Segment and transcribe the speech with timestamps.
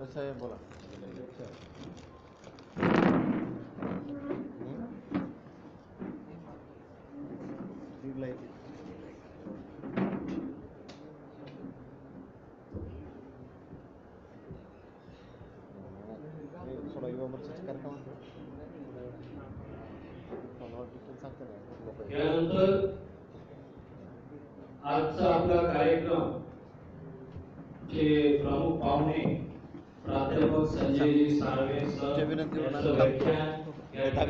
[0.00, 0.69] अरे साहेब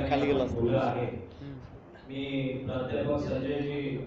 [0.08, 1.06] खाली गेलो आहे
[2.08, 3.98] मी प्राध्यापक संजयजी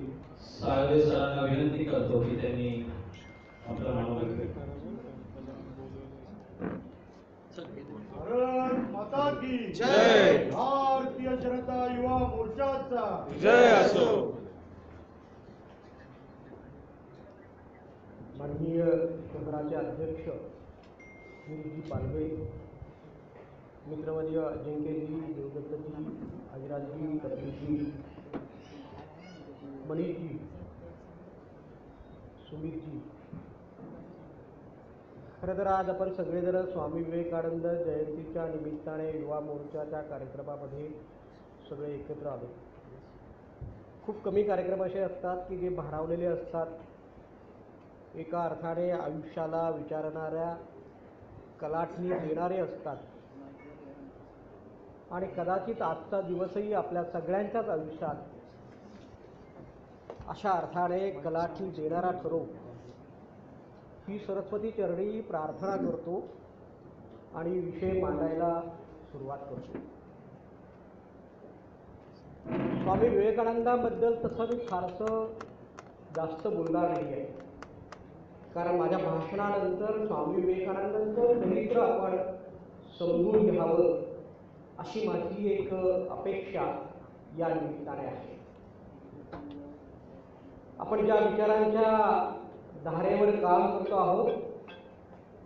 [0.41, 2.91] साळवे सरांना विनंती करतो की त्यांनी
[3.67, 3.93] आपलं
[8.91, 10.49] माता की जय.
[10.53, 13.27] भारतीय जनता युवा मोर्चाचा.
[13.41, 14.39] जय असो.
[18.37, 18.85] माननीय
[19.33, 20.29] केंद्राचे अध्यक्ष
[21.49, 22.62] गिरीजी पालवे.
[23.87, 25.93] मित्रवर्य अजिंक्यजी देवदत्तजी
[26.53, 27.75] हजिराजी कपिलजी
[29.89, 30.37] मनीषजी
[32.49, 32.99] सुमितजी.
[35.41, 40.89] खरं तर आज आपण सगळेजण स्वामी विवेकानंद जयंतीच्या निमित्ताने युवा मोर्चाच्या कार्यक्रमामध्ये
[41.69, 42.47] सगळे एकत्र आलो.
[44.05, 46.67] खूप कमी कार्यक्रम असे असतात की जे भारावलेले असतात.
[48.15, 50.55] एका अर्थाने आयुष्याला विचारणाऱ्या
[51.61, 52.97] कलाटणी देणारे असतात.
[55.13, 58.15] आणि कदाचित आजचा दिवसही आपल्या सगळ्यांच्याच आयुष्यात
[60.29, 62.39] अशा अर्थाने कलाठी देणारा ठरो
[64.07, 66.23] ही सरस्वती चरणी प्रार्थना करतो
[67.35, 68.61] आणि विषय मांडायला
[69.11, 69.79] सुरुवात करतो.
[72.83, 75.33] स्वामी विवेकानंदाबद्दल तसं मी फारसं
[76.15, 77.25] जास्त बोलणार नाही आहे
[78.55, 82.17] कारण माझ्या भाषणानंतर स्वामी विवेकानंदांचं चरित्र आपण
[82.99, 84.12] समजून घ्यावं.
[84.83, 85.73] अशी माझी एक
[86.11, 86.61] अपेक्षा
[87.37, 88.31] या निमित्ताने आहे.
[90.79, 91.91] आपण ज्या विचारांच्या
[92.85, 94.29] धारेवर काम करतो आहोत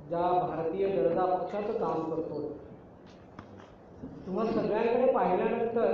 [0.10, 2.42] ज्या भारतीय जनता पक्षाचं काम करतो
[4.26, 5.94] तुम्हाला सगळ्यांकडे पाहिल्यानंतर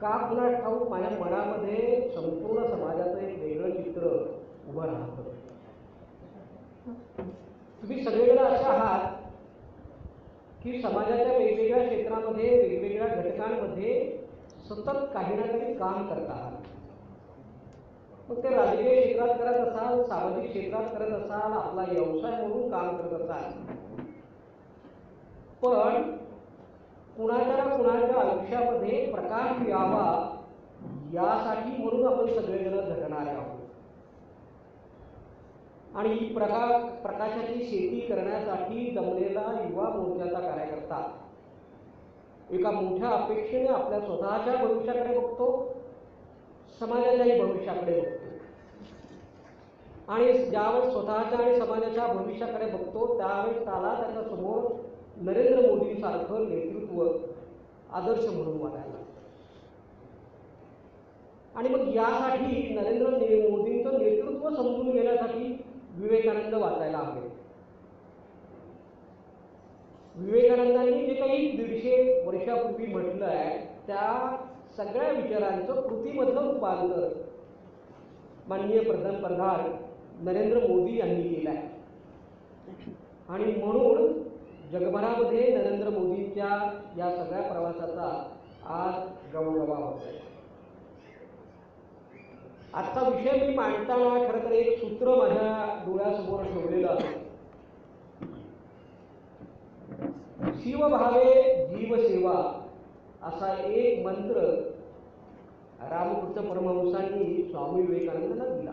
[0.00, 4.08] का पुन्हा ठाऊक माझ्या मनामध्ये संपूर्ण समाजाचं एक वेगळं चित्र
[4.68, 5.32] उभं राहतं.
[7.82, 9.13] तुम्ही सगळेजण असे आहात
[10.64, 14.18] की समाजाच्या वेगवेगळ्या क्षेत्रामध्ये वेगवेगळ्या घटकांमध्ये
[14.68, 16.52] सतत काही ना काही काम करत आहात.
[18.28, 23.20] मग ते राजकीय क्षेत्रात करत असाल सामाजिक क्षेत्रात करत असाल आपला व्यवसाय म्हणून काम करत
[23.20, 23.50] असाल.
[25.62, 26.10] पण
[27.16, 30.06] कुणाच्या ना कुणाच्या आयुष्यामध्ये प्रकाश यावा
[31.12, 33.63] यासाठी म्हणून आपण सगळेजण झटणारे आहोत.
[35.94, 41.18] आणि ही प्रका प्रकाशाची शेती करण्यासाठी जमलेला युवा मोर्चाचा कार्यकर्ता
[42.50, 45.74] एका मोठ्या अपेक्षेने आपल्या स्वतःच्या भविष्याकडे बघतो
[46.80, 48.24] समाजाच्याही भविष्याकडे बघतो
[50.12, 54.72] आणि ज्यावेळेस स्वतःच्या आणि समाजाच्या भविष्याकडे बघतो त्यावेळेस त्याला त्याच्यासमोर
[55.16, 57.08] नरेंद्र मोदींसारखं नेतृत्व
[57.92, 59.20] आदर्श म्हणून वाटायला लागतं.
[61.54, 65.63] आणि मग यासाठी नरेंद्र ने- मोदींचं नेतृत्व समजून घेण्यासाठी
[65.94, 67.28] विवेकानंद वाचायला हवे.
[70.14, 74.36] विवेकानंदांनी जे काही दीडशे वर्षापूर्वी म्हटलं आहे त्या
[74.76, 77.08] सगळ्या विचारांचं कृतीमधलं रूपांतर
[78.48, 79.70] माननीय पंतप्रधान
[80.24, 81.68] नरेंद्र मोदी यांनी केलं आहे.
[83.28, 84.22] आणि म्हणून
[84.72, 88.32] जगभरामध्ये नरेंद्र मोदींच्या या सगळ्या प्रवासाचा
[88.66, 90.33] आज गौरवा होत आहे
[92.74, 97.12] आजचा विषय मी मांडताना खरं तर एक सूत्र माझ्या डोळ्यासमोर ठेवलेलं आहे.
[100.62, 101.34] शिवभावे
[101.68, 102.32] जीवसेवा
[103.28, 104.40] असा एक मंत्र
[105.90, 108.72] रामकृष्ण परमहंसांनी स्वामी विवेकानंदांना दिला.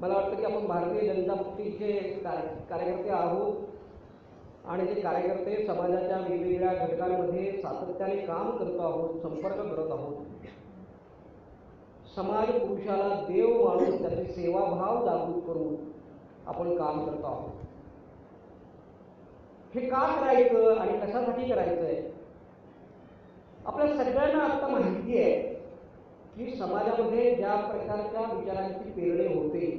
[0.00, 1.92] मला वाटतं की आपण भारतीय जनता पक्षाचे
[2.24, 9.90] कार्य कार्यकर्ते आहोत आणि ते कार्यकर्ते समाजाच्या वेगवेगळ्या घटकांमध्ये सातत्याने काम करत आहोत संपर्क करत
[9.90, 10.21] आहोत
[12.16, 15.74] समाज पुरुषाला देव मानून त्याचे सेवाभाव जागृत करून
[16.46, 17.50] आपण काम करतो आहोत.
[19.74, 22.10] हे का करायचं आणि कशासाठी करायचं आहे
[23.66, 25.40] आपल्या सगळ्यांना आता माहिती आहे
[26.36, 29.70] की समाजामध्ये ज्या प्रकारच्या विचारांची पेरणे होते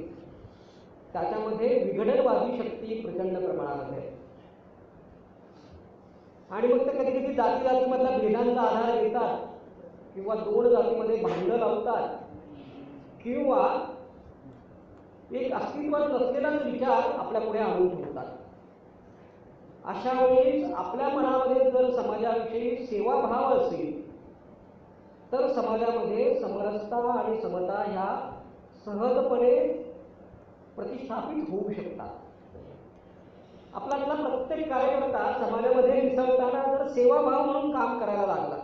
[1.12, 4.12] त्याच्यामध्ये विघटनवादी शक्ती प्रचंड प्रमाणामध्ये आहे.
[6.50, 9.46] आणि मग ते कधी कधी जाती जातीमधल्या भेदांचा आधार घेतात
[10.14, 12.23] किंवा दोन जातीमध्ये भांडणं लावतात.
[13.24, 13.60] किंवा
[15.32, 18.26] एक अस्तित्वात नसलेलाच विचार आपल्या पुढे आणून ठेवतात.
[19.84, 24.02] अशा वेळेस आपल्या मनामध्ये जर समाजाविषयी सेवाभाव असेल
[25.32, 28.06] तर समाजामध्ये समरसता आणि समता ह्या
[28.84, 29.56] सहजपणे
[30.76, 32.08] प्रतिष्ठापित होऊ शकतात.
[33.74, 38.56] आपल्यातला प्रत्येक कार्यकर्ता समाजामध्ये मिसळताना जर सेवाभाव म्हणून काम करायला लागला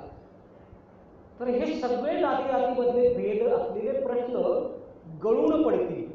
[1.40, 4.34] तर हे सगळे जाती जातीमधले भेद असलेले प्रश्न
[5.25, 6.08] गळून पडतील.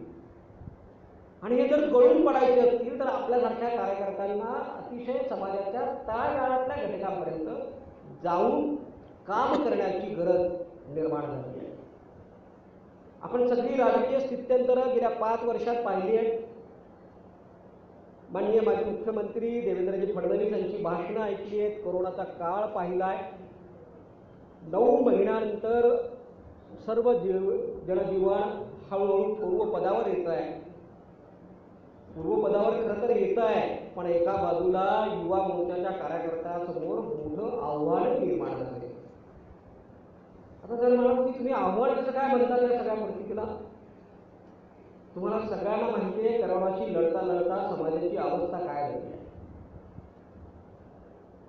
[1.44, 7.50] आणि हे जर गळून पडायचे असतील तर आपल्यासारख्या कार्यकर्त्यांना अतिशय समाजाच्या तळागाळातल्या घटकांपर्यंत
[8.24, 8.76] जाऊन
[9.28, 10.42] काम करण्याची गरज
[10.96, 11.74] निर्माण झाली आहे.
[13.22, 16.40] आपण सगळी राजकीय स्थित्यंतरं गेल्या पाच वर्षात पाहिली आहेत.
[18.30, 21.84] माननीय माजी मुख्यमंत्री देवेंद्रजी फडणवीस यांची भाषणं ऐकली आहेत.
[21.84, 23.35] कोरोनाचा काळ पाहिला आहे
[24.66, 25.96] नऊ महिन्यानंतर
[26.86, 27.52] सर्व जीव
[27.88, 30.52] जनजीवन हळूहळू पूर्वपदावर येत आहे.
[32.16, 33.64] पूर्वपदावर खरं तर येत आहे
[33.96, 34.84] पण एका बाजूला
[35.14, 38.94] युवा मोर्चाच्या कार्यकर्त्यासमोर मोठं आव्हान निर्माण झाले
[40.64, 43.46] आता जर मला की तुम्ही आव्हान कसं काय म्हणता या सगळ्या परिस्थितीला
[45.16, 49.15] तुम्हाला सगळ्यांना माहिती आहे करोनाशी लढता लढता समाजाची अवस्था काय झाली?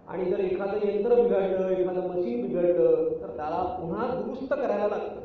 [0.09, 5.25] आणि जर एखादं यंत्र बिघडलं एखादं मशीन बिघडलं तर त्याला पुन्हा दुरुस्त करायला लागतं.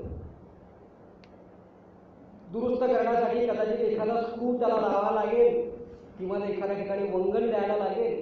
[2.52, 5.70] दुरुस्त करण्यासाठी कदाचित एखादा स्क्रू त्याला लावावा लागेल
[6.18, 8.20] किंवा एखाद्या ठिकाणी वंगण द्यायला लागेल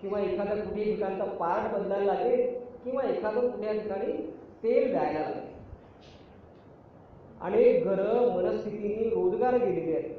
[0.00, 2.54] किंवा एखाद्या कुठे ठिकाणचा पार्ट बदलायला लागेल
[2.84, 4.12] किंवा एखादं कुठल्या ठिकाणी
[4.62, 5.50] तेल द्यायला लागेल.
[7.40, 10.18] अनेक घरं मनस्थितीने रोजगार गेलेले आहेत.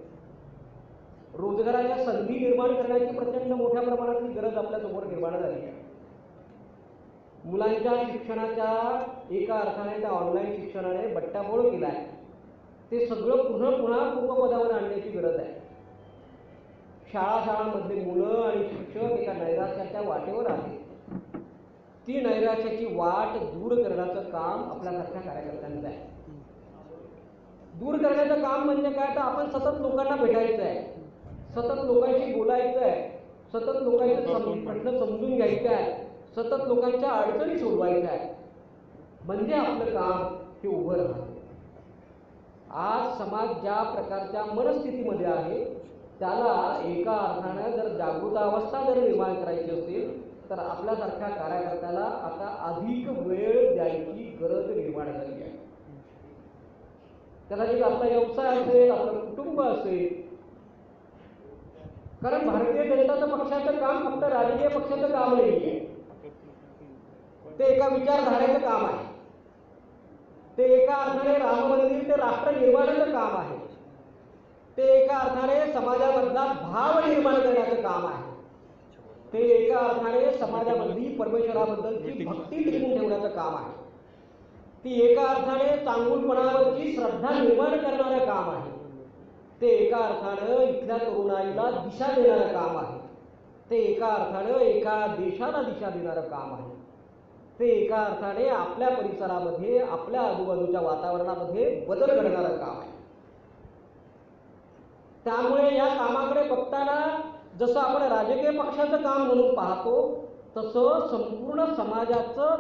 [1.38, 5.72] रोजगाराच्या संधी निर्माण करण्याची प्रचंड मोठ्या प्रमाणातली गरज आपल्यासमोर निर्माण झाली आहे.
[7.46, 12.06] मुलांच्या शिक्षणाच्या एका अर्थाने त्या ऑनलाईन शिक्षणाने बट्टाबोळ केला आहे.
[12.92, 15.54] ते सगळं पुन्हा पुन्हा पूर्वपदावर आणण्याची गरज आहे.
[17.14, 20.80] शाळा शाळांमधले मुलं आणि शिक्षक एका नैराश्याच्या वाटेवर आहेत.
[22.08, 26.00] ती नैराश्याची वाट दूर करण्याचं काम आपल्यासारख्या कार्यकर्त्यांचं आहे.
[27.74, 29.16] दूर करण्याचं काम म्हणजे काय?
[29.16, 30.93] तर आपण सतत लोकांना भेटायचं आहे.
[31.56, 33.02] सतत लोकांशी बोलायचं आहे
[33.54, 34.16] सतत लोकांचे
[34.66, 35.92] प्रश्न समजून घ्यायचे आहे
[36.36, 38.12] सतत लोकांच्या अडचणी सोडवायच्या.
[38.12, 38.32] आहे
[39.26, 40.22] म्हणजे आपलं काम
[40.64, 41.32] हे उभं राहतं.
[42.72, 45.64] आज समाज ज्या प्रकारच्या मनस्थितीमध्ये आहे
[46.20, 53.10] त्याला एका अर्थानं जर जागृत अवस्था जर निर्माण करायची असेल तर आपल्यासारख्या कार्यकर्त्याला आता अधिक
[53.28, 55.52] वेळ द्यायची गरज निर्माण झाली आहे.
[57.50, 60.22] कदाचित आपला व्यवसाय असेल आपलं कुटुंब असेल
[62.24, 65.80] कारण भारतीय जनता पक्षाचं काम फक्त राजकीय पक्षाचं काम नाही आहे
[67.60, 69.06] ते एका विचारधारेचं काम आहे.
[70.58, 73.58] ते एका अर्थाने राम मंदिर ते राष्ट्र निर्माणाचं काम आहे.
[74.78, 78.32] ते एका अर्थाने समाजामधला भाव निर्माण करण्याचं काम आहे.
[79.34, 83.72] ते एका अर्थाने समाजामधली परमेश्वराबद्दलची भक्ती टिकून ठेवण्याचं काम आहे.
[84.84, 88.73] ती एका अर्थाने चांगुलपणावरची श्रद्धा निर्माण करणारं काम आहे.
[89.64, 92.98] ते एका अर्थानं इथल्या तरुणाईला दिशा देणारं काम आहे.
[93.70, 96.72] ते एका अर्थानं एका देशाला दिशा देणारं काम आहे.
[97.60, 102.92] ते एका अर्थाने आपल्या परिसरामध्ये आपल्या आजूबाजूच्या वातावरणामध्ये बदल घडणारं काम आहे.
[105.26, 107.22] त्यामुळे या कामाकडे बघताना
[107.60, 110.26] जसं आपण राजकीय पक्षाचं काम म्हणून पाहतो
[110.58, 112.56] तसं संपूर्ण समाजाचं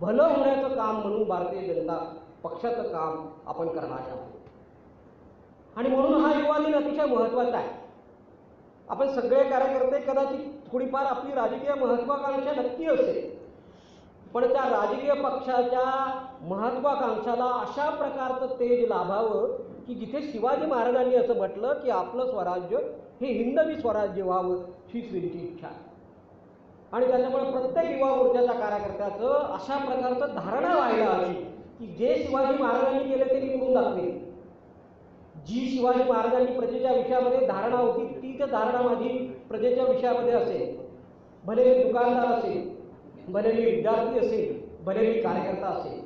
[0.00, 4.41] भलं होण्याचं काम म्हणून भारतीय जनता पक्षाचं काम आपण करणार आहोत.
[5.76, 7.68] आणि म्हणून हा युवा दिन अतिशय महत्त्वाचा आहे.
[8.88, 13.30] आपण सगळे कार्यकर्ते कदाचित थोडीफार आपली राजकीय महत्वाकांक्षा नक्की असेल
[14.34, 15.84] पण त्या राजकीय पक्षाच्या
[16.48, 22.76] महत्वाकांक्षाला अशा प्रकारचं तेज लाभावं की जिथे शिवाजी महाराजांनी असं म्हटलं की आपलं स्वराज्य
[23.20, 25.90] हे हिंदवी स्वराज्य व्हावं हीच त्यांची इच्छा आहे.
[26.92, 31.34] आणि त्याच्यामुळे प्रत्येक युवा मोर्चाच्या कार्यकर्त्याचं अशा प्रकारचं धारणा व्हायला हवी
[31.78, 34.21] की जे शिवाजी महाराजांनी केले ते निवडून दाखवेल
[35.48, 39.08] जी शिवाजी महाराजांनी प्रजेच्या विषयामध्ये धारणा होती तीच धारणा माझी
[39.48, 40.76] प्रजेच्या विषयामध्ये असेल.
[41.44, 46.00] भले मी दुकानदार असेल भले मी विद्यार्थी असेल भले मी कार्यकर्ता असेल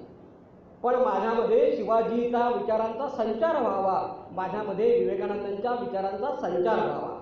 [0.83, 4.01] पण माझ्यामध्ये शिवाजीचा विचारांचा संचार व्हावा.
[4.33, 7.15] माझ्यामध्ये विवेकानंदांच्या विचारांचा संचार व्हावा.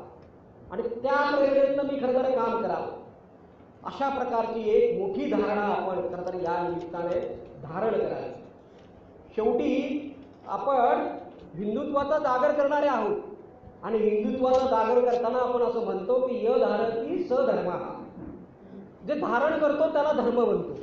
[0.73, 3.03] आणि त्या प्रेरणेतनं मी खरं तर काम करावं.
[3.85, 7.21] अशा प्रकारची एक मोठी धारणा आपण खरं तर या निमित्ताने
[7.63, 8.33] धारण करावी
[9.37, 10.15] शेवटी
[10.49, 11.07] आपण
[11.55, 13.17] हिंदुत्वाचा जागर करणारे आहोत.
[13.83, 17.71] आणि हिंदुत्वाचा जागर करताना आपण असं म्हणतो की य धारती स धर्म.
[19.07, 20.75] जे धारण करतो त्याला धर्म बनतो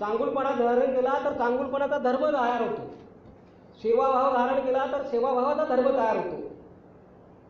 [0.00, 2.82] चांगुलपणा धारण केला तर चांगुलपणाचा धर्म तयार होतो.
[3.82, 6.48] सेवाभाव धारण केला तर सेवाभावाचा धर्म तयार होतो.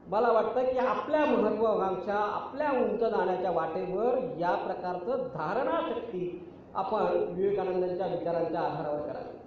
[0.06, 7.02] मला वाटतं की आपल्या महत्वाकांक्षा आपल्या उंच जाण्याच्या वाटेवर या प्रकारचं धारणाशक्ती आपण
[7.34, 9.39] विवेकानंदांच्या विचारांच्या आधारावर करावी.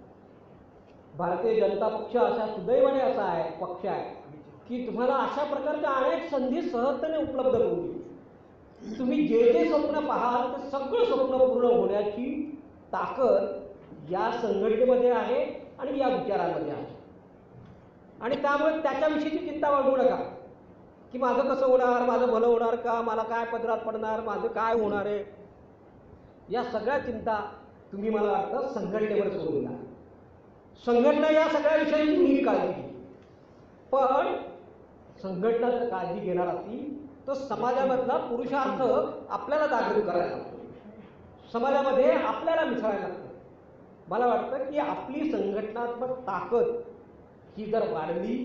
[1.17, 4.03] भारतीय जनता पक्ष अशा सुदैवाने असा आहे पक्ष आहे
[4.67, 8.01] की तुम्हाला अशा प्रकारच्या अनेक संधी सहजतेने उपलब्ध करून देईल.
[8.99, 12.57] तुम्ही जे जे स्वप्न पाहाल ते सगळं स्वप्न पूर्ण होण्याची
[12.93, 15.43] ताकद या संघटनेमध्ये आहे
[15.79, 16.85] आणि या विचारांमध्ये आहे.
[18.21, 20.15] आणि त्यामुळे त्याच्याविषयीची चिंता वाढवू नका.
[21.11, 25.05] की माझं कसं होणार माझं भलं होणार का मला काय पदरात पडणार माझं काय होणार
[25.05, 25.23] आहे?
[26.49, 27.51] या सगळ्या चिंता
[27.91, 29.92] तुम्ही मला वाटतं संघटनेवर सोडून द्या.
[30.79, 32.87] संघटना या सगळ्या विषयाची नीट काळजी घे
[33.91, 34.33] पण
[35.21, 38.81] संघटना जर काळजी घेणार असतील तर समाजामधला पुरुषार्थ
[39.31, 40.57] आपल्याला जागृत करायला लागतो.
[41.53, 43.19] समाजामध्ये आपल्याला मिसळायला लागतं.
[44.07, 46.71] मला वाटतं की आपली संघटनात्मक ताकद
[47.57, 48.37] ही जर वाढली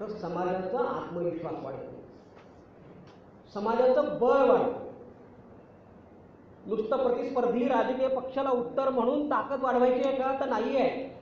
[0.00, 1.92] तर समाजाचा आत्मविश्वास वाढतो
[3.54, 4.82] समाजाचं बळ वाढतं
[6.66, 10.32] नुसतं प्रतिस्पर्धी राजकीय पक्षाला उत्तर म्हणून ताकद वाढवायची आहे का?
[10.40, 11.13] तर नाही आहे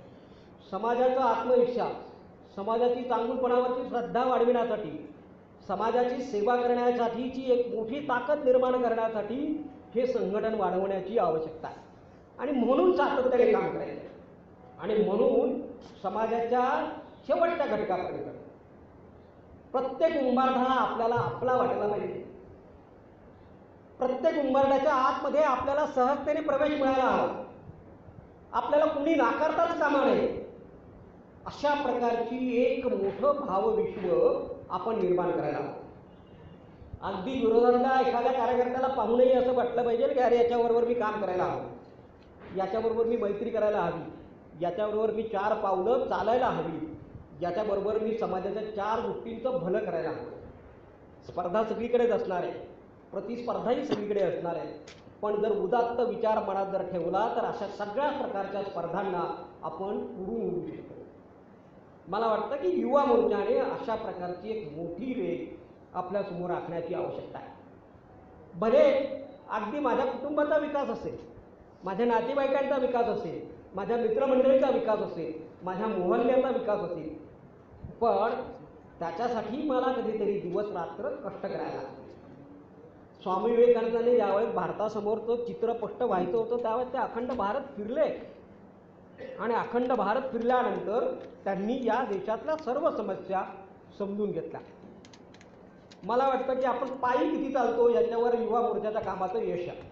[0.73, 1.93] समाजाचा आत्मविश्वास
[2.57, 5.15] समाजाची चांगूलपणावरची श्रद्धा वाढविण्यासाठी
[5.69, 11.77] समाजाची सेवा करण्यासाठीची एक मोठी ताकद निर्माण करण्यासाठी हे संघटन वाढवण्याची आवश्यकता आहे.
[12.39, 14.09] आणि म्हणून सातत्याने काम करायचं आहे.
[14.81, 15.63] आणि म्हणून
[16.03, 16.93] समाजाच्या
[17.27, 18.25] शेवटच्या घटकापर्यंत.
[19.73, 22.25] प्रत्येक उंबारठा आपल्याला आपला वाटायला पाहिजे.
[23.99, 27.45] प्रत्येक उंबारधाच्या आतमध्ये आपल्याला सहजतेने प्रवेश मिळायला हवा.
[28.53, 30.42] आपल्याला कुणी नाकारताच कामा नये
[31.47, 34.11] अशा प्रकारची एक मोठं भावविश्व
[34.71, 35.73] आपण निर्माण करायला हवं.
[37.03, 41.63] अगदी विरोधातल्या एखाद्या कार्यकर्त्याला पाहूनही असं वाटलं पाहिजे की अरे याच्याबरोबर मी काम करायला हवं.
[42.57, 44.13] याच्याबरोबर मी मैत्री करायला हवी.
[44.65, 46.97] याच्याबरोबर मी चार पावलं चालायला हवी.
[47.43, 50.31] याच्याबरोबर मी समाजाच्या चार गोष्टींचं भलं करायला हवं.
[51.27, 52.53] स्पर्धा सगळीकडेच असणार आहे.
[53.13, 54.93] प्रतिस्पर्धाही सगळीकडे असणार आहे.
[55.23, 60.67] पण जर उदात्त विचार मनात जर ठेवला तर अशा सगळ्या प्रकारच्या स्पर्धांना आपण पुरून उडू
[60.67, 61.02] शकतो
[62.09, 67.51] मला वाटतं की युवा मोर्चाने अशा प्रकारची एक मोठी वेग आपल्यासमोर राखण्याची आवश्यकता आहे.
[68.55, 68.83] भले
[69.51, 71.17] अगदी माझ्या कुटुंबाचा विकास असेल
[71.85, 73.41] माझ्या नातेवाईकांचा विकास असेल
[73.75, 75.33] माझ्या मित्रमंडळीचा विकास असेल
[75.63, 77.09] माझ्या मोहल्ल्याचा विकास असेल
[78.01, 78.35] पण
[78.99, 82.11] त्याच्यासाठी मला कधीतरी दिवस रात्र कष्ट करायला लागते
[83.23, 88.32] स्वामी विवेकानंदांनी ज्यावेळेस भारतासमोरचं चित्र व्हायचं होतं त्यावेळेस ते अखंड भारत फिरले.
[89.41, 91.15] आणि अखंड भारत फिरल्यानंतर
[91.45, 93.43] त्यांनी या देशातल्या सर्व समस्या
[93.99, 94.61] समजून घेतल्या.
[96.03, 99.91] मला वाटतं की आपण पायी किती चालतो याच्यावर युवा मोर्चाच्या कामाचं यश आहे.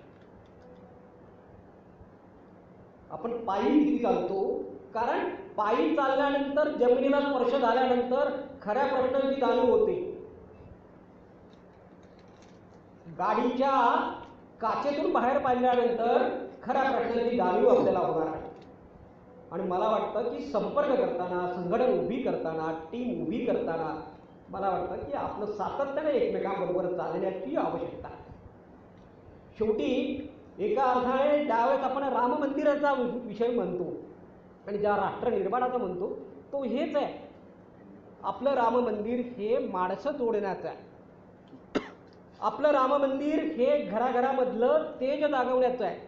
[3.11, 4.63] आपण पायी किती चालतो?
[4.95, 8.31] कारण पायी चालल्यानंतर जमिनीला स्पर्श झाल्यानंतर
[8.63, 9.95] खऱ्या प्रश्नांची जाणीव होते.
[13.19, 13.73] गाडीच्या
[14.61, 16.29] काचेतून बाहेर पाडल्यानंतर
[16.63, 18.40] खऱ्या प्रश्नांची जाणीव आपल्याला होणार आहे.
[19.53, 23.95] आणि मला वाटतं की संपर्क करताना संघटन उभी करताना टीम उभी करताना
[24.51, 28.09] मला वाटतं की आपलं सातत्याने एकमेकांबरोबर चालण्याची आवश्यकता
[29.59, 29.91] शेवटी
[30.59, 32.93] एका अर्थाने ज्यावेळेस आपण राम मंदिराचा
[33.25, 33.93] विषय म्हणतो
[34.67, 36.09] आणि ज्या राष्ट्र निर्माणाचा म्हणतो
[36.53, 37.29] तो हेच आहे.
[38.23, 41.81] आपलं राम मंदिर हे माणसं जोडण्याचं आहे.
[42.41, 45.99] आपलं राम मंदिर हे घराघरामधलं तेज जागवण्याचं आहे.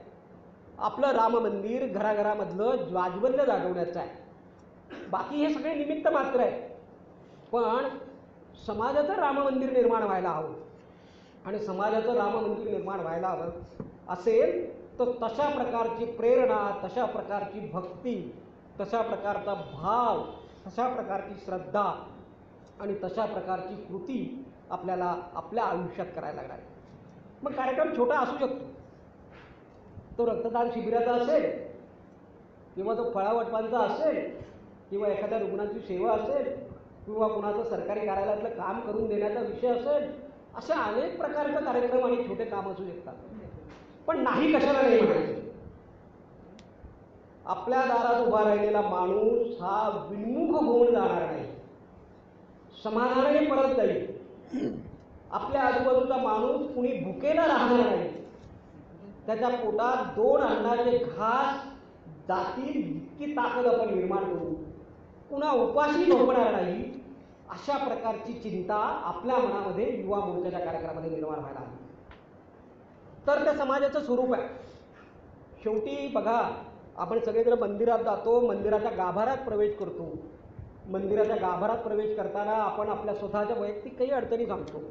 [0.82, 4.10] आपलं राम मंदिर घराघरामधलं ज्वाज्वल्य जागवण्याचं आहे.
[5.10, 6.60] बाकी हे सगळे निमित्त मात्र आहे.
[7.52, 7.88] पण
[8.66, 10.54] समाजाचं राम मंदिर निर्माण व्हायला हवं.
[11.46, 13.50] आणि समाजाचं राम मंदिर निर्माण व्हायला हवं
[14.08, 14.52] असेल
[14.98, 18.34] तर तशा प्रकारची प्रेरणा तशा प्रकारची भक्ती
[18.80, 20.22] तशा प्रकारचा भाव
[20.66, 22.04] तशा प्रकारची श्रद्धा
[22.80, 26.58] आणि तशा प्रकारची कृती आपल्याला आपल्या आयुष्यात करायला लागणार
[27.42, 28.81] मग कार्यक्रम छोटा असू शकतो.
[30.19, 31.50] तो रक्तदान शिबिराचा असेल
[32.75, 34.31] किंवा तो फळावटपांचा असेल
[34.90, 36.45] किंवा एखाद्या रुग्णांची सेवा असेल
[37.07, 40.11] किंवा कुणाचं सरकारी कार्यालयातलं काम करून देण्याचा विषय असेल
[40.57, 43.14] असे अनेक प्रकारचे कार्यक्रम आणि छोटे काम असू शकतात.
[44.07, 45.40] पण नाही कशाला नाही म्हणायचं.
[47.47, 51.45] आपल्या दारात उभा राहिलेला माणूस हा विन्मुख होऊन जाणार नाही.
[52.85, 54.07] समाधानाने परत जाईल.
[55.31, 58.22] आपल्या आजूबाजूचा माणूस कुणी भुकेला राहणार नाही.
[59.26, 61.64] त्याच्या पोटात दोन अन्नाचे घास
[62.29, 64.52] जातील इतकी ताकद आपण निर्माण करू.
[65.31, 66.91] पुन्हा उपाशी झोपणार नाही
[67.50, 74.33] अशा प्रकारची चिंता आपल्या मनामध्ये युवा मोर्चाच्या कार्यक्रमामध्ये निर्माण व्हायला हवी तर त्या समाजाचं स्वरूप
[74.35, 74.49] आहे.
[75.62, 76.41] शेवटी बघा
[76.97, 80.14] आपण सगळेजण मंदिरात जातो मंदिराच्या गाभाऱ्यात प्रवेश करतो.
[80.91, 84.83] मंदिराच्या गाभारात प्रवेश करताना आपण आपल्या स्वतःच्या वैयक्तिक काही अडचणी सांगतो.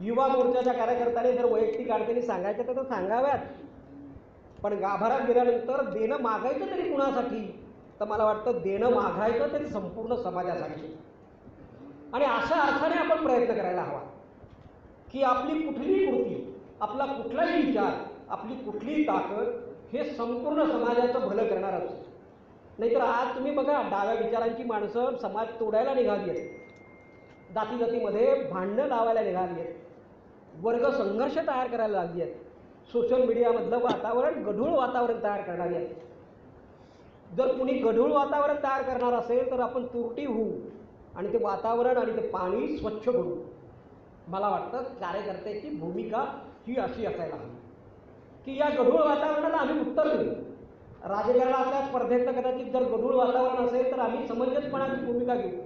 [0.00, 3.38] युवा मोर्चाच्या कार्यकर्त्याने जर वैयक्तिक अडचणी सांगायच्या तर सांगाव्यात.
[4.62, 7.64] पण गाभारात गेल्यानंतर देणं मागायचं तरी कुणासाठी?
[8.00, 10.96] तर मला वाटतं देणं मागायचं तरी संपूर्ण समाजासाठी.
[12.12, 14.00] आणि अशा अर्थाने आपण प्रयत्न करायला हवा.
[15.12, 17.92] की आपली कुठलीही कृती आपला कुठलाही विचार
[18.28, 19.48] आपली कुठलीही ताकद
[19.92, 22.02] हे संपूर्ण समाजाचं भलं करणार असतं
[22.78, 26.50] नाहीतर आज तुम्ही बघा डाव्या विचारांची माणसं समाज तोडायला निघाली आहेत.
[27.54, 29.74] जाती जातीमध्ये भांडणं लावायला निघाली आहेत.
[30.62, 32.34] वर्ग संघर्ष तयार करायला लागली आहेत.
[32.92, 35.94] सोशल मीडियामधलं वातावरण गढूळ वातावरण तयार करणारी आहेत.
[37.36, 40.50] जर कुणी गढूळ वातावरण तयार करणार असेल तर आपण तुरटी होऊ
[41.16, 43.36] आणि ते वातावरण आणि ते पाणी स्वच्छ करू.
[44.28, 46.24] मला वाटतं कार्यकर्त्याची भूमिका
[46.66, 47.50] ही अशी असायला हवी.
[48.44, 50.32] की या गढूळ वातावरणाला आम्ही उत्तर देऊ.
[51.04, 55.60] राजकारणातल्या स्पर्धेतलं कदाचित जर गढूळ वातावरण असेल तर आम्ही समंजसपणाची भूमिका घेऊ.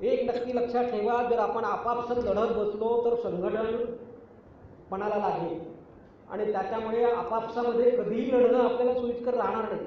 [0.00, 3.84] एक नक्की लक्षात ठेवा जर आपण आपापसात लढत बसलो तर संघटन
[4.90, 5.60] पणाला लागेल.
[6.30, 9.86] आणि त्याच्यामुळे आपापसामध्ये कधीही लढणं आपल्याला सोयीस्कर राहणार नाही.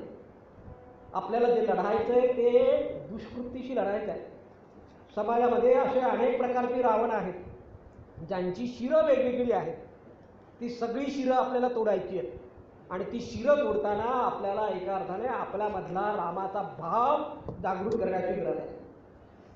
[1.14, 4.20] आपल्याला जे लढायचं आहे ते दुष्कृतीशी लढायचं आहे.
[5.16, 7.34] समाजामध्ये असे अनेक प्रकारचे रावण आहेत
[8.28, 9.74] ज्यांची शिरं वेगवेगळी आहेत.
[10.62, 12.32] ती सगळी शिरं आपल्याला तोडायची आहेत.
[12.90, 17.24] आणि ती शिरं तोडताना आपल्याला एका अर्थाने आपल्यामधला रामाचा भाव
[17.62, 18.85] जागृत करण्याची गरज आहे.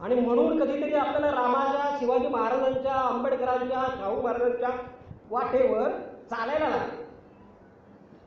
[0.01, 4.70] आणि म्हणून कधीतरी आपल्याला रामाच्या शिवाजी महाराजांच्या आंबेडकरांच्या शाहू महाराजांच्या
[5.32, 5.89] वाटेवर
[6.29, 6.98] चालायला लागेल.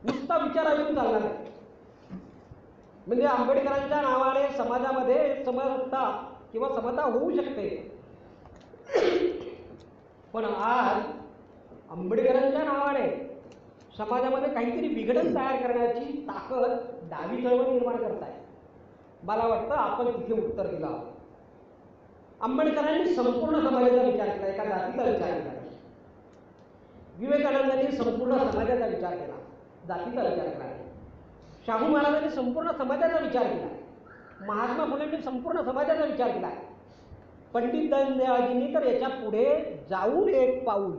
[0.04, 1.50] नुसता विचार ऐकून चालणार नाही.
[3.06, 6.04] म्हणजे आंबेडकरांच्या नावाने समाजामध्ये समरता
[6.52, 7.68] किंवा समता होऊ शकते.
[10.32, 11.02] पण आज
[11.90, 13.08] आंबेडकरांच्या नावाने
[13.98, 16.70] समाजामध्ये काहीतरी विघटन तयार करण्याची ताकद
[17.10, 18.32] डावी चळवळ निर्माण करताय.
[19.22, 20.86] मला वाटतं आपण तिथे उत्तर दिलं.
[20.86, 21.11] आहोत
[22.42, 25.50] आंबेडकरांनी संपूर्ण समाजाचा विचार केला एका जातीचा विचार केला.
[27.18, 29.34] विवेकानंदांनी संपूर्ण समाजाचा विचार केला
[29.88, 30.64] जातीचा विचार केला.
[31.66, 33.66] शाहू महाराजांनी संपूर्ण समाजाचा विचार केला.
[34.46, 36.50] महात्मा फुलेंनी संपूर्ण समाजाचा विचार केला.
[37.54, 40.92] पंडित दीनदयाळजींनी तर याच्यापुढे जाऊन एक पाऊल.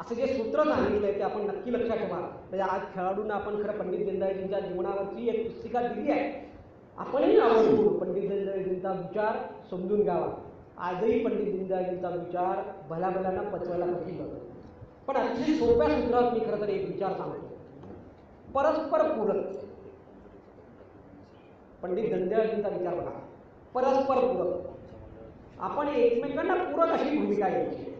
[0.00, 2.18] असं जे सूत्र सांगितलंय ते आपण नक्की लक्षात ठेवा.
[2.18, 6.48] म्हणजे आज खेळाडूंना आपण खरं पंडित दीनदयाळजींच्या जीवनावरची एक पुस्तिका दिली आहे.
[6.98, 7.88] आपणही आवडतो.
[7.88, 9.36] पंडित दीनदयाळजींचा विचार
[9.70, 10.43] समजून घ्यावा.
[10.78, 14.46] आजही पंडित दीनदयाळजींचा विचार भल्या भल्याना पचवायला कठीण जातो.
[15.06, 17.48] पण अतिशय सोप्या सूत्रात मी खरं तर एक विचार सांगतो.
[18.54, 19.44] परस्पर पूरक.
[21.82, 23.10] पंडित दंडयाळजींचा विचार बघा.
[23.74, 24.74] परस्पर पूरक.
[25.60, 27.94] आपण एकमेकांना पूरक अशी भूमिका घ्यायची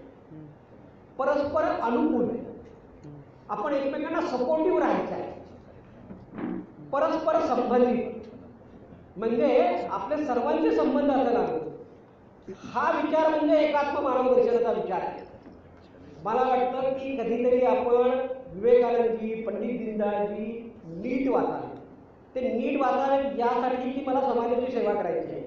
[1.19, 2.29] परस्पर अनुकूल.
[3.49, 5.33] आपण एकमेकांना सपोर्टिव्ह राहायचं आहे.
[6.93, 8.11] परस्पर संबंधित.
[9.17, 11.64] म्हणजे आपले सर्वांचे संबंध असायला हवे.
[12.49, 15.23] हा विचार म्हणजे एकात्म मानवदर्शनाचा विचार आहे.
[16.25, 18.11] मला वाटतं की कधीतरी आपण
[18.55, 21.73] विवेकानंदजी पंडित दीनदयाळजी नीट वाचावे.
[22.35, 25.43] ते नीट वाचावे यासाठी की मला समाजाची सेवा करायची आहे.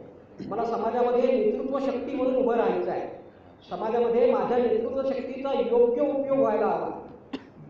[0.48, 3.08] मला समाजामध्ये नेतृत्व शक्ती म्हणून उभं राहायचं आहे.
[3.70, 6.90] समाजामध्ये माझ्या नेतृत्व शक्तीचा योग्य उपयोग व्हायला हवा.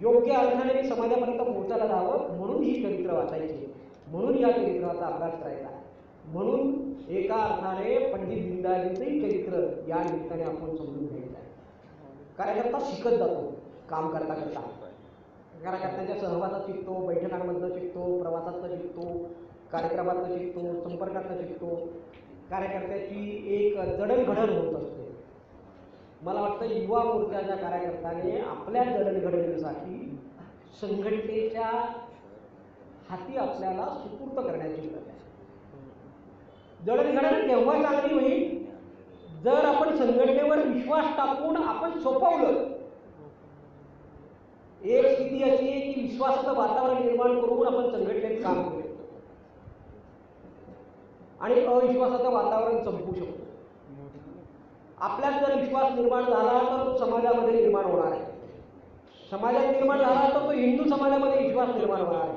[0.02, 3.74] योग्य अर्थाने मी समाजापर्यंत पोहोचायला हवं म्हणून ही चरित्र वाचायची
[4.08, 5.77] म्हणून या चरित्राचा अभ्यास करायचा
[6.28, 11.46] म्हणून एका अर्थाने पंडित दीनदयाळजींचंही चरित्र या निमित्ताने आपण समजून घ्यायचं आहे.
[12.38, 13.54] कार्यकर्ता शिकत जातो
[13.90, 14.62] काम करता करता.
[15.63, 19.30] कार्यकर्त्यांच्या सहवासात शिकतो बैठकांमधनं शिकतो प्रवासातनं शिकतो
[19.72, 21.76] कार्यक्रमातनं शिकतो संपर्कातनं शिकतो.
[22.50, 25.16] कार्यकर्त्याची एक जडणघडण होत असते.
[26.22, 30.20] मला वाटतं युवा मोर्चाच्या कार्यकर्त्याने आपल्या जडणघडणीसाठी
[30.82, 31.96] संघटनेच्या
[33.10, 35.16] हाती आपल्याला सुपूर्त करण्याची गरज आहे.
[36.88, 38.65] जडणघडण तेव्हा चांगली होईल?
[39.43, 42.67] जर आपण संघटनेवर विश्वास टाकून आपण सोपवलं
[44.82, 49.06] एक स्थिती अशी आहे की विश्वासाचं वातावरण निर्माण करून आपण संघटनेत काम करू शकतो.
[51.39, 53.43] आणि अविश्वासाचं वातावरण संपू शकतो.
[54.97, 58.21] आपल्यात जर विश्वास निर्माण झाला तर तो समाजामध्ये निर्माण होणार आहे.
[59.32, 62.37] समाजात निर्माण झाला तर तो हिंदू समाजामध्ये विश्वास निर्माण होणार आहे.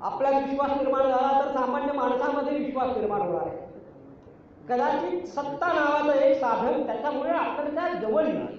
[0.00, 3.56] आपला विश्वास निर्माण झाला तर सामान्य माणसामध्ये विश्वास निर्माण होणार आहे.
[4.68, 8.58] कदाचित सत्ता नावाचं एक साधन त्याच्यामुळे आपल्याला जवळ येईल.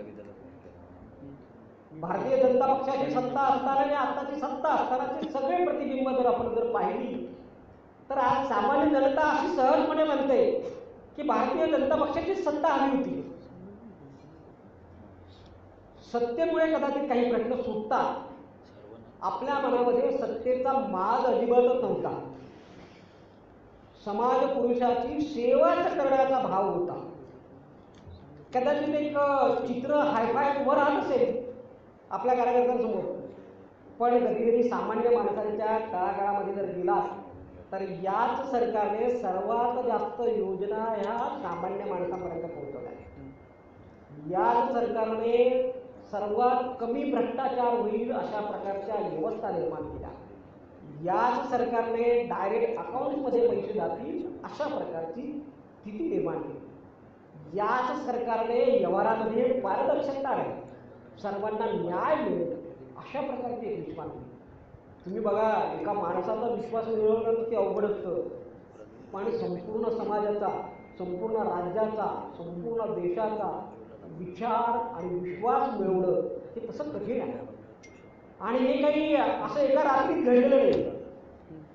[1.91, 7.27] भारतीय जनता पक्षाची सत्ता असताना आणि आताची सत्ता असतानाचे सगळे प्रतिबिंब जर आपण जर पाहिली
[8.09, 10.45] तर आज सामान्य जनता अशी सहजपणे म्हणते
[11.15, 13.21] की भारतीय जनता पक्षाची सत्ता हवी होती.
[16.13, 18.30] सत्तेमुळे कदाचित काही प्रश्न सुटतात.
[19.21, 22.09] आपल्या मनामध्ये सत्तेचा माज अजिबातच नव्हता.
[24.05, 26.93] समाज पुरुषाची सेवाच करण्याचा भाव होता.
[28.53, 29.17] कदाचित एक
[29.67, 31.51] चित्र हायफाय उभं राहत असेल
[32.11, 33.03] आपल्या कार्यकर्त्यांसमोर.
[33.99, 36.99] पण कधी कधी सामान्य माणसांच्या तळागाळामध्ये जर गेला
[37.71, 42.91] तर याच सरकारने सर्वात जास्त योजना ह्या सामान्य माणसापर्यंत पोहोचवल्या.
[44.29, 45.37] याच सरकारने
[46.11, 50.09] सर्वात कमी भ्रष्टाचार होईल अशा प्रकारच्या व्यवस्था निर्माण केल्या.
[51.03, 55.45] याच सरकारने डायरेक्ट अकाउंटमध्ये पैसे जातील अशा प्रकारची
[55.79, 57.57] स्थिती निर्माण केली.
[57.57, 60.51] याच सरकारने व्यवहारामध्ये पारदर्शकता आहे
[61.21, 62.53] सर्वांना न्याय मिळेल
[62.97, 64.25] अशा प्रकारची एक विश्वास केली.
[65.05, 68.21] तुम्ही बघा एका माणसाचा विश्वास मिळवणं ते अवघड असतं.
[69.13, 73.70] पण संपूर्ण समाजाचा संपूर्ण राज्याचा संपूर्ण देशाचा
[74.19, 77.33] विचार आणि विश्वास मिळवणं हे तसं कठीण आहे
[78.39, 80.83] आणि हे काही असं एका रात्रीत घडलेलं नाही.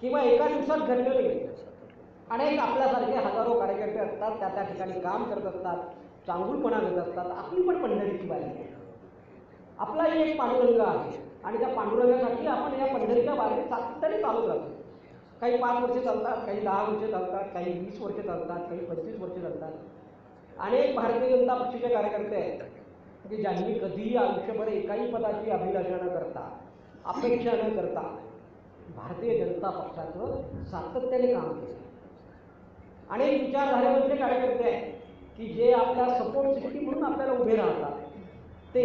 [0.01, 1.47] किंवा एका दिवसात घडलेलं नाही.
[2.31, 5.77] अनेक आपल्यासारखे हजारो कार्यकर्ते असतात त्या त्या ठिकाणी काम करत असतात
[6.27, 7.31] चांगूलपणा देत असतात.
[7.31, 8.45] आपली पण पंढरीची बारी
[9.79, 11.25] आपला आपलाही एक पांडुरंग आहे.
[11.45, 14.71] आणि त्या पांडुरंगासाठी आपण या पंढरीच्या बाहेर सातत्याने चालू राहतो.
[15.41, 19.41] काही पाच वर्षे चालतात काही दहा वर्षे चालतात काही वीस वर्षे चालतात काही पंचवीस वर्षे
[19.41, 19.73] चालतात.
[20.61, 22.61] अनेक भारतीय जनता पक्षाचे कार्यकर्ते आहेत
[23.29, 26.49] की ज्यांनी कधीही आयुष्यभर एकाही पदाची अभिलाषा न करता
[27.05, 28.01] अपेक्षा न करता
[28.97, 31.75] भारतीय जनता पक्षाचं सातत्याने काम केलं.
[33.11, 34.93] अनेक विचारधारेमधले कार्यकर्ते आहेत
[35.37, 38.01] की जे आपल्या सपोर्ट सिस्टीम म्हणून आपल्याला उभे राहतात
[38.75, 38.85] ते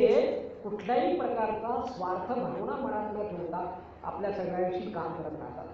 [0.64, 3.66] कुठल्याही प्रकारचा स्वार्थ भावना मनात न ठेवता
[4.04, 5.68] आपल्या सगळ्यांशी काम करत राहतात.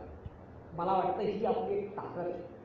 [0.74, 2.57] मला वाटतं ही आपली एक ताकद आहे.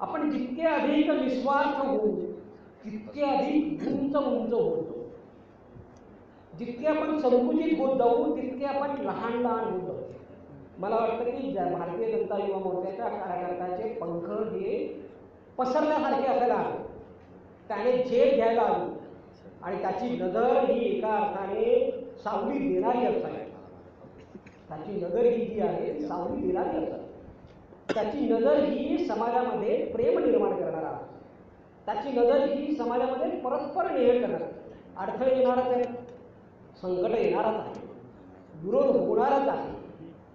[0.00, 2.16] आपण जितके अधिक निस्वार्थ होऊ
[2.84, 4.94] तितके अधिक उंच उंच होतो.
[6.58, 9.96] जितके आपण संकुचित होत जाऊ तितके आपण लहान लहान होत जाऊ.
[10.78, 15.02] मला वाटतं की ज्या भारतीय जनता युवा मोर्चाच्या कार्यकर्त्याचे पंख हे
[15.58, 16.82] पसरल्यासारखे असायला हवे
[17.68, 18.92] त्याने झेप घ्यायला हवी.
[19.62, 21.90] आणि त्याची नजर ही एका अर्थाने
[22.24, 23.36] सावली देणारी असावी.
[24.68, 27.03] त्याची नजर ही जी आहे सावली देणारी असावी.
[27.94, 30.84] त्याची नजर ही समाजामध्ये प्रेम निर्माण करणार.
[30.84, 31.02] आहे.
[31.86, 34.42] त्याची नजर ही समाजामध्ये परस्पर नेह करणार.
[34.96, 35.84] अडथळे येणारच आहे
[36.82, 37.82] संकट येणारच आहे
[38.62, 39.72] विरोध होणारच आहे.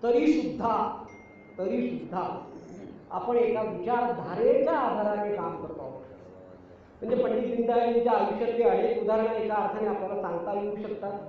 [0.04, 0.76] तरी सुद्धा
[1.58, 2.24] तरी सुद्धा
[3.12, 6.02] आपण एका विचारधारेच्या आधाराने काम करतो आहोत.
[7.02, 11.20] म्हणजे पंडित दीनदयाळांच्या आयुष्यातली अनेक उदाहरणं एका अर्थाने आपल्याला सांगता येऊ शकतात.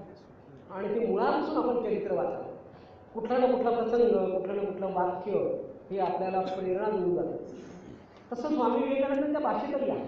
[0.71, 2.49] आणि ते मुळापासून आपण चरित्र वाचावं
[3.15, 5.39] कुठला ना कुठला प्रसंग कुठलं ना कुठलं वाक्य
[5.91, 7.37] हे आपल्याला प्रेरणा देऊन जातं.
[8.33, 10.05] तसं स्वामी विवेकानंदांच्या भाषेतही आहे.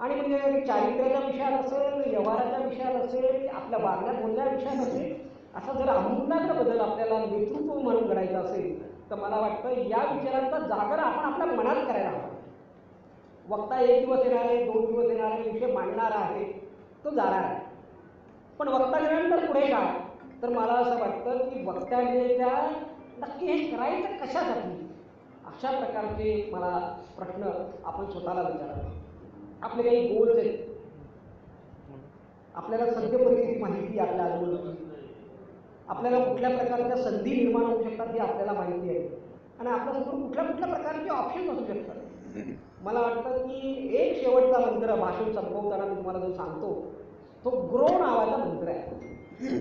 [0.00, 5.12] आणि म्हणजे चारित्र्याच्या विषयात असेल व्यवहाराच्या विषयात असेल आपल्या वागण्या बोलण्या विषयात असेल
[5.54, 10.98] असा जर अमूलाग्र बदल आपल्याला नेतृत्व म्हणून घडायचं असेल तर मला वाटतं या विचारांचा जागर
[10.98, 12.28] आपण आपल्या मनात करायला हवा.
[13.48, 16.44] वक्ता एक दिवस येणार आहे दोन दिवस येणार आहे विषय मांडणार आहे
[17.04, 17.58] तो जाणार आहे.
[18.58, 19.92] पण वक्ता गेल्यानंतर पुढे काय
[20.42, 22.54] तर मला असं वाटतं की वक्त्याने त्या
[23.20, 24.70] नक्की हे करायचं कशासाठी?
[25.46, 26.78] अशा प्रकारचे मला
[27.16, 27.50] प्रश्न
[27.84, 28.88] आपण स्वतःला विचारावे.
[29.62, 30.58] आपले काही गोल्स आहेत.
[32.54, 34.82] आपल्याला सद्य परिस्थिती माहिती आहे आपल्या आजूबाजूची
[35.88, 39.08] आपल्याला कुठल्या प्रकारच्या संधी निर्माण होऊ शकतात हे आपल्याला माहिती आहे.
[39.58, 41.96] आणि आपल्यासमोर कुठल्या कुठल्या प्रकारचे ऑप्शन असू शकतात.
[42.82, 46.72] मला वाटतं की एक शेवटचा मंत्र भाषण संपवताना मी तुम्हाला जो सांगतो
[47.44, 49.58] तो ग्रो नावाचा मंत्र आहे.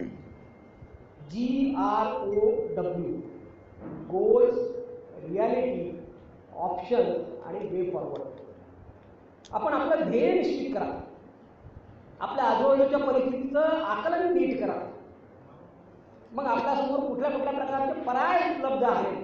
[1.32, 3.14] G R O W
[3.86, 4.58] goals
[5.24, 6.00] reality
[6.56, 7.12] option
[7.46, 8.22] आणि वे फॉरवर्ड
[9.52, 11.00] आपण आपलं ध्येय निश्चित करा.
[12.20, 14.74] आपल्या आजूबाजूच्या परिस्थितीचं आकलन नीट करा.
[16.32, 19.24] मग आपल्यासमोर कुठल्या कुठल्या प्रकारचे पर्याय उपलब्ध आहेत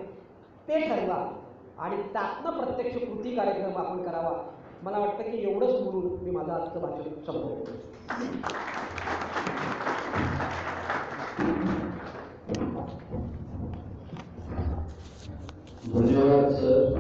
[0.67, 1.35] ते ठरवा.
[1.77, 4.51] आणि त्यातनं प्रत्यक्ष कृती कार्यक्रम आपण करावा.
[4.83, 7.71] मला वाटतं की एवढंच बोलून मी माझं आजचं भाषण संपवतो.
[15.89, 16.97] धन्यवाद सर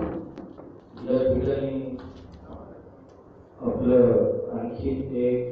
[3.61, 5.48] आपलं आणखी एक